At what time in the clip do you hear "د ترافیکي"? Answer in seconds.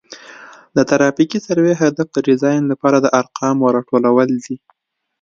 0.75-1.39